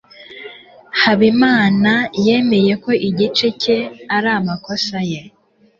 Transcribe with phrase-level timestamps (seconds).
[1.01, 1.91] habimana
[2.25, 3.77] yemeye ko igice cye
[4.15, 5.21] ari amakosa ye